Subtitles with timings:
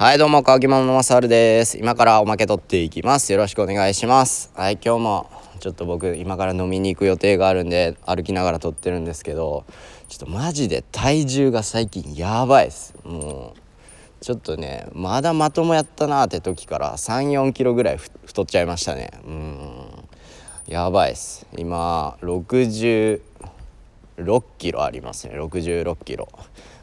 [0.00, 1.76] はい、どうも、川木マママサルです。
[1.76, 3.32] 今からおまけ取っていきます。
[3.32, 4.50] よろしくお願いします。
[4.54, 9.66] はい、今日もちょっと僕、今から飲みに行く予定があるんで、歩きながら撮ってるんですけど、
[10.08, 12.94] ちょっとマジで体重が最近やばいです。
[13.04, 19.10] もう、ちょっとね、まだまともやったなーって時から3、4キロぐらい太っちゃいましたね。
[19.26, 19.70] うん、
[20.66, 21.46] やばいです。
[21.58, 22.16] 今、
[24.22, 26.28] 6キロありますね、66キロ。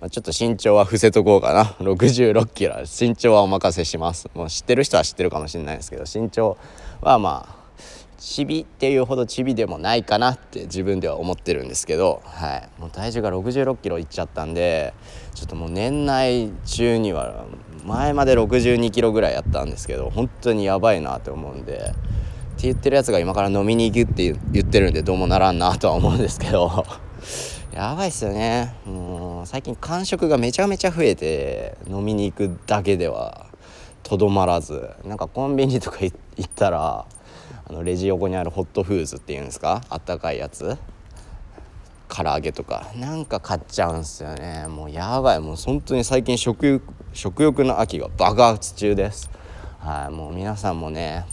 [0.00, 1.64] まちょっと身長は伏せとこうかな。
[1.84, 2.76] 66キロ。
[2.82, 4.28] 身長はお任せします。
[4.34, 6.56] もう知ってる人は知ってるかもしれないですけど身長
[7.00, 7.62] はまあ
[8.22, 14.94] チビっていうほどチビでもないかなって自分では思ってるんですけど、はい、もう体重が66キロいっちゃったんで
[15.34, 17.46] ちょっともう年内中には
[17.84, 21.92] 前まで62キロぐらいやったんですけど本当にやばいなって思うんでって
[22.62, 26.84] 言ってるやつが今から飲みに行くって言ってるんでどうもならんなとは思うんですけど。
[27.72, 28.74] やばいっすよね。
[28.84, 33.46] もう最近間食がめちゃめちゃ増えて飲みに行くだけでは
[34.02, 34.90] とどまらず。
[35.04, 37.06] なんかコンビニとか行ったら
[37.66, 39.82] あのレジ横にあるホットフーズっていうんですか？
[39.88, 40.76] あったかいやつ。
[42.14, 42.90] 唐揚げとか。
[42.96, 44.66] なんか買っちゃうんすよね。
[44.68, 45.40] もうやばい。
[45.40, 46.82] もう本当に最近食欲
[47.14, 49.30] 食欲の秋が爆発中です。
[49.78, 50.14] はい。
[50.14, 51.24] もう皆さんもね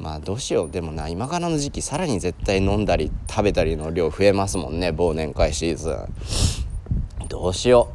[0.00, 0.70] まあどうしよう。
[0.70, 7.28] でもな今からの時期さらに絶対飲んだり食べたりの量増えますもんね忘年会シーズン。
[7.28, 7.92] どうしよ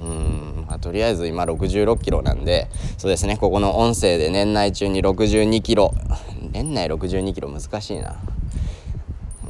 [0.00, 0.06] う。
[0.06, 5.92] うん、まあ、とりあえず今6 6キロなんでそうですねここの音声で年内中に6 2キロ。
[6.52, 8.16] 年内6 2キロ難しいな、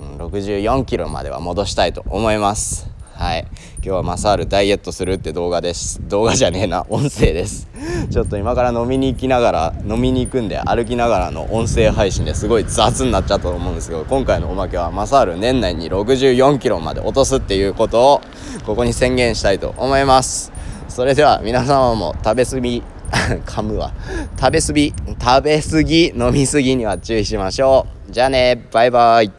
[0.00, 2.97] うん、64キロまでは戻したいと思います。
[3.19, 3.48] はい。
[3.78, 6.00] 今日はマサールダイエットするって動画です。
[6.08, 6.86] 動画じゃねえな。
[6.88, 7.69] 音声です。
[8.12, 18.20] ちょっと今から飲みに行きながら飲みに行くんで歩きながらの音声配信ですごい雑になっちゃったと思うんですけど今回のおまけはマサール年内に64キロまで落とすっていうことを
[18.64, 20.53] ここに宣言したいと思います。
[20.88, 22.82] それでは皆様も食べ過ぎ
[23.44, 23.92] 噛むわ。
[24.38, 28.12] 食べ過ぎ食べ過ぎ飲み過ぎには注意しましょう。
[28.12, 28.64] じゃあね。
[28.70, 29.38] バイバイ。